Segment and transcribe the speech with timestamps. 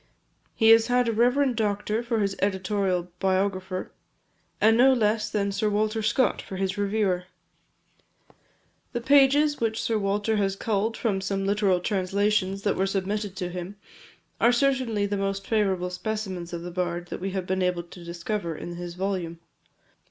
[0.55, 3.91] He has had a reverend doctor for his editorial biographer,
[4.59, 7.25] and no less than Sir Walter Scott for his reviewer.
[8.93, 13.49] The passages which Sir Walter has culled from some literal translations that were submitted to
[13.49, 13.75] him,
[14.39, 18.03] are certainly the most favourable specimens of the bard that we have been able to
[18.03, 19.39] discover in his volume.